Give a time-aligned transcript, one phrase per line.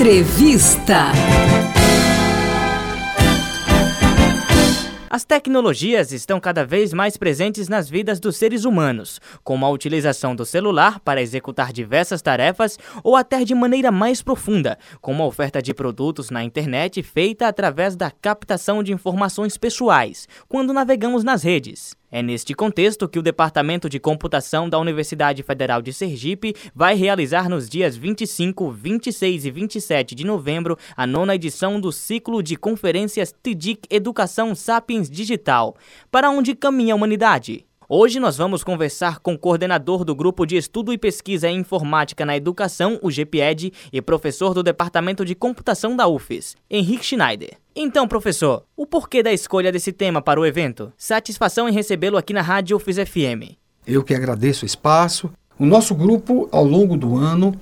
[0.00, 1.12] Entrevista.
[5.10, 10.34] As tecnologias estão cada vez mais presentes nas vidas dos seres humanos, como a utilização
[10.34, 15.60] do celular para executar diversas tarefas ou até de maneira mais profunda, como a oferta
[15.60, 21.99] de produtos na internet feita através da captação de informações pessoais, quando navegamos nas redes.
[22.12, 27.48] É neste contexto que o Departamento de Computação da Universidade Federal de Sergipe vai realizar
[27.48, 33.32] nos dias 25, 26 e 27 de novembro a nona edição do ciclo de conferências
[33.40, 35.76] TIDIC Educação Sapiens Digital.
[36.10, 37.64] Para onde caminha a humanidade?
[37.88, 42.24] Hoje nós vamos conversar com o coordenador do Grupo de Estudo e Pesquisa em Informática
[42.24, 47.58] na Educação, o GPED, e professor do Departamento de Computação da UFES, Henrique Schneider.
[47.74, 50.92] Então, professor, o porquê da escolha desse tema para o evento?
[50.96, 53.56] Satisfação em recebê-lo aqui na Rádio UFES FM.
[53.86, 55.30] Eu que agradeço o espaço.
[55.56, 57.54] O nosso grupo, ao longo do ano,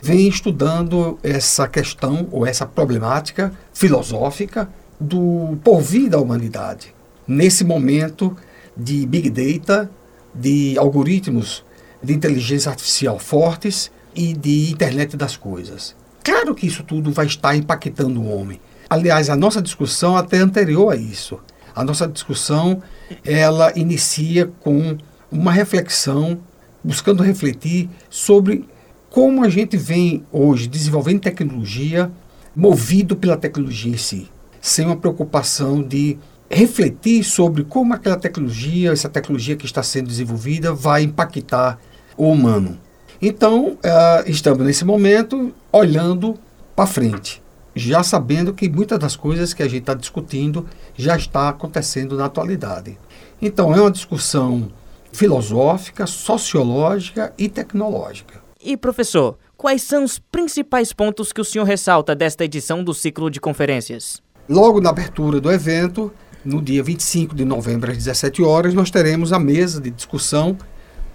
[0.00, 6.94] vem estudando essa questão ou essa problemática filosófica do porvir da humanidade.
[7.26, 8.36] Nesse momento,
[8.76, 9.90] de Big Data,
[10.32, 11.64] de algoritmos
[12.00, 15.96] de inteligência artificial fortes e de internet das coisas.
[16.22, 18.60] Claro que isso tudo vai estar impactando o homem.
[18.88, 21.38] Aliás, a nossa discussão até anterior a isso.
[21.74, 22.82] A nossa discussão,
[23.24, 24.96] ela inicia com
[25.30, 26.38] uma reflexão,
[26.82, 28.66] buscando refletir sobre
[29.10, 32.10] como a gente vem hoje desenvolvendo tecnologia,
[32.54, 39.08] movido pela tecnologia em si, sem uma preocupação de refletir sobre como aquela tecnologia, essa
[39.08, 41.78] tecnologia que está sendo desenvolvida, vai impactar
[42.16, 42.78] o humano.
[43.20, 46.38] Então, uh, estamos nesse momento olhando
[46.74, 47.42] para frente,
[47.76, 52.24] já sabendo que muitas das coisas que a gente está discutindo já está acontecendo na
[52.24, 52.98] atualidade.
[53.40, 54.70] Então, é uma discussão
[55.12, 58.40] filosófica, sociológica e tecnológica.
[58.64, 63.30] E, professor, quais são os principais pontos que o senhor ressalta desta edição do ciclo
[63.30, 64.22] de conferências?
[64.48, 66.10] Logo na abertura do evento,
[66.42, 70.56] no dia 25 de novembro, às 17 horas, nós teremos a mesa de discussão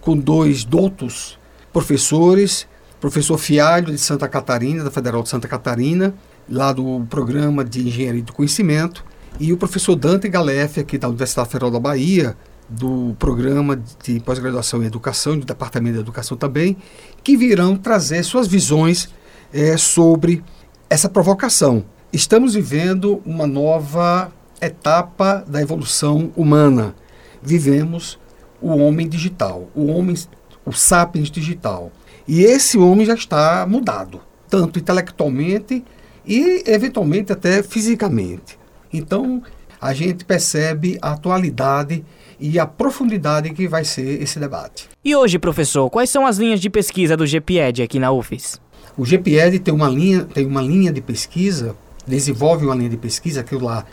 [0.00, 1.38] com dois doutos
[1.72, 2.66] professores,
[3.00, 6.14] professor Fialho, de Santa Catarina, da Federal de Santa Catarina,
[6.48, 9.04] lá do programa de Engenharia do Conhecimento,
[9.38, 12.36] e o professor Dante Galef, aqui da Universidade Federal da Bahia,
[12.68, 16.76] do programa de pós-graduação em educação, do Departamento de Educação também,
[17.24, 19.08] que virão trazer suas visões
[19.52, 20.44] é, sobre
[20.88, 21.84] essa provocação.
[22.12, 24.30] Estamos vivendo uma nova
[24.60, 26.94] etapa da evolução humana.
[27.42, 28.18] Vivemos
[28.60, 30.16] o homem digital, o homem,
[30.64, 31.90] o sapiens digital.
[32.26, 35.84] E esse homem já está mudado, tanto intelectualmente
[36.26, 38.58] e eventualmente até fisicamente.
[38.92, 39.42] Então,
[39.80, 42.04] a gente percebe a atualidade
[42.38, 44.88] e a profundidade que vai ser esse debate.
[45.04, 48.60] E hoje, professor, quais são as linhas de pesquisa do GPED aqui na UFES?
[48.96, 51.76] O GPED tem uma linha, tem uma linha de pesquisa,
[52.06, 53.84] desenvolve uma linha de pesquisa que lá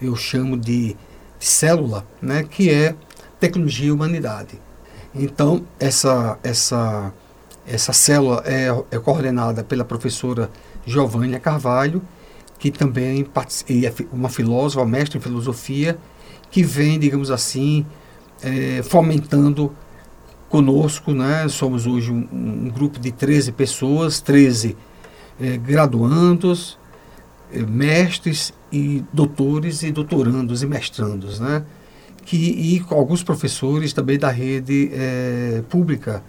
[0.00, 0.96] eu chamo de,
[1.38, 2.94] de célula, né, que é
[3.38, 4.60] tecnologia e humanidade.
[5.14, 7.12] Então, essa, essa,
[7.68, 10.50] essa célula é, é coordenada pela professora
[10.86, 12.02] Giovânia Carvalho,
[12.58, 13.26] que também
[13.68, 15.98] é uma filósofa, mestre em filosofia,
[16.50, 17.86] que vem, digamos assim,
[18.42, 19.72] é, fomentando
[20.48, 21.46] conosco, né?
[21.48, 24.76] Somos hoje um, um, grupo de 13 pessoas, 13
[25.40, 26.78] é, graduandos,
[27.52, 31.64] é, mestres e doutores e doutorandos e mestrandos, né?
[32.24, 36.22] Que, e alguns professores também da rede é, pública,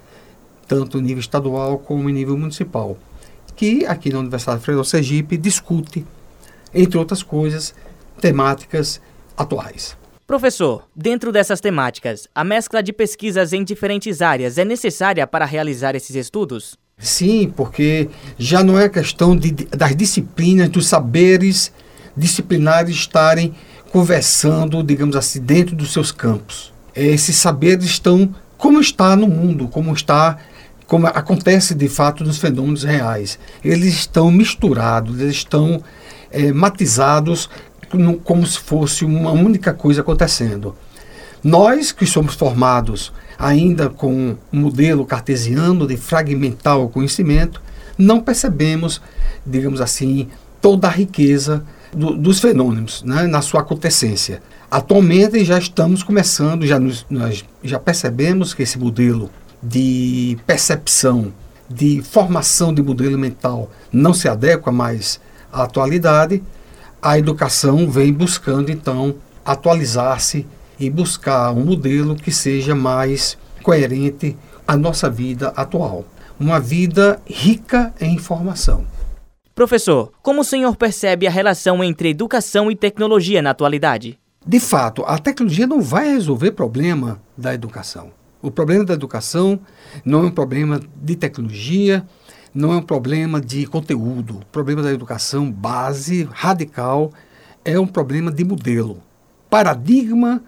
[0.69, 2.95] tanto em nível estadual como em nível municipal,
[3.55, 6.05] que aqui na Universidade Federal Sergipe discute,
[6.71, 7.73] entre outras coisas,
[8.21, 9.01] temáticas
[9.35, 9.97] atuais.
[10.27, 15.95] Professor, dentro dessas temáticas, a mescla de pesquisas em diferentes áreas é necessária para realizar
[15.95, 16.77] esses estudos?
[16.99, 21.73] Sim, porque já não é questão de, das disciplinas, dos saberes
[22.15, 23.55] disciplinares estarem
[23.91, 26.71] conversando, digamos assim, dentro dos seus campos.
[26.95, 30.37] Esses saberes estão como está no mundo, como está,
[30.89, 33.37] como acontece de fato nos fenômenos reais.
[33.63, 35.83] Eles estão misturados, eles estão
[36.31, 37.47] é, matizados
[38.23, 40.75] como se fosse uma única coisa acontecendo.
[41.43, 47.61] Nós que somos formados ainda com um modelo cartesiano de fragmentar o conhecimento,
[47.95, 48.99] não percebemos,
[49.45, 50.27] digamos assim,
[50.59, 54.41] toda a riqueza do, dos fenômenos né, na sua acontecência.
[54.71, 59.29] Atualmente já estamos começando, já nos, nós já percebemos que esse modelo
[59.61, 61.33] de percepção,
[61.69, 65.19] de formação de modelo mental não se adequa mais
[65.51, 66.41] à atualidade.
[67.01, 69.15] A educação vem buscando então
[69.45, 70.45] atualizar-se
[70.79, 76.05] e buscar um modelo que seja mais coerente à nossa vida atual.
[76.39, 78.85] Uma vida rica em informação.
[79.53, 84.17] Professor, como o senhor percebe a relação entre educação e tecnologia na atualidade?
[84.45, 88.18] De fato, a tecnologia não vai resolver o problema da educação.
[88.41, 89.59] O problema da educação
[90.05, 92.05] não é um problema de tecnologia,
[92.53, 94.37] não é um problema de conteúdo.
[94.37, 97.11] O problema da educação base, radical,
[97.65, 99.01] é um problema de modelo.
[99.49, 100.41] Paradigma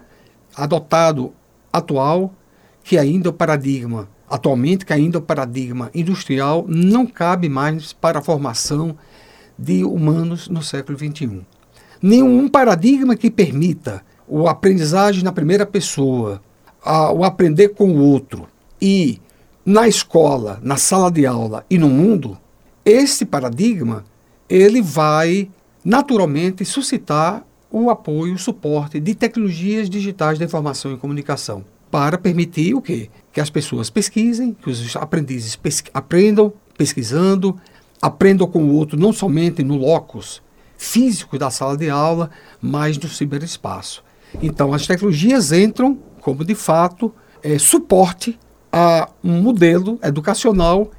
[0.56, 1.32] adotado
[1.72, 2.34] atual,
[2.82, 7.92] que ainda é o paradigma atualmente, que ainda é o paradigma industrial, não cabe mais
[7.92, 8.96] para a formação
[9.58, 11.42] de humanos no século XXI.
[12.00, 16.42] Nenhum paradigma que permita o aprendizagem na primeira pessoa,
[16.84, 18.48] a, o aprender com o outro
[18.80, 19.20] e
[19.64, 22.36] na escola, na sala de aula e no mundo,
[22.84, 24.04] esse paradigma
[24.48, 25.48] ele vai
[25.84, 32.74] naturalmente suscitar o apoio, o suporte de tecnologias digitais da informação e comunicação para permitir
[32.74, 33.08] o quê?
[33.32, 35.58] Que as pessoas pesquisem, que os aprendizes
[35.94, 37.56] aprendam pesquisando,
[38.00, 40.42] aprendam com o outro não somente no locus
[40.76, 42.30] físico da sala de aula,
[42.60, 44.02] mas no ciberespaço.
[44.42, 48.38] Então as tecnologias entram como de fato é, suporte
[48.72, 50.90] a um modelo educacional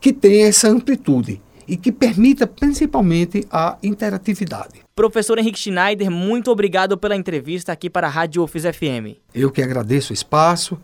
[0.00, 4.80] que tenha essa amplitude e que permita principalmente a interatividade.
[4.94, 9.16] Professor Henrique Schneider, muito obrigado pela entrevista aqui para a Rádio UFES FM.
[9.32, 10.76] Eu que agradeço o espaço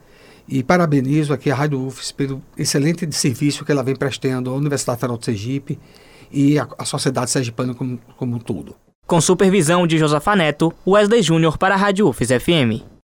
[0.49, 5.01] e parabenizo aqui a Rádio UFES pelo excelente serviço que ela vem prestando à Universidade
[5.01, 5.79] Federal de Sergipe
[6.33, 8.77] e à, sociedade sergipana como, como um todo.
[9.07, 12.98] Com supervisão de Josafa Neto, Wesley Júnior para a Rádio UFES FM.